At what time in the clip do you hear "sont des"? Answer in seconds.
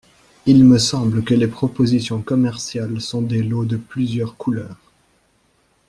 2.99-3.43